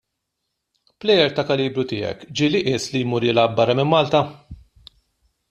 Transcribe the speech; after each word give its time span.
Plejer 1.03 1.35
tal-kalibru 1.39 1.85
tiegħek 1.91 2.25
ġieli 2.41 2.63
qies 2.69 2.89
li 2.95 3.03
jmur 3.05 3.29
jilgħab 3.29 3.55
barra 3.61 3.79
minn 3.83 3.93
Malta? 3.93 4.25